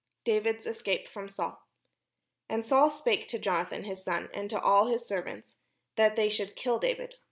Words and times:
David's 0.23 0.65
escape 0.65 1.07
from 1.07 1.29
saul 1.29 1.61
And 2.49 2.65
Saul 2.65 2.89
spake 2.89 3.27
to 3.27 3.37
Jonathan 3.37 3.83
his 3.83 4.03
son, 4.03 4.31
and 4.33 4.49
to 4.49 4.59
all 4.59 4.87
his 4.87 5.05
servants, 5.05 5.57
that 5.95 6.15
they 6.15 6.27
should 6.27 6.55
kill 6.55 6.79
David. 6.79 7.17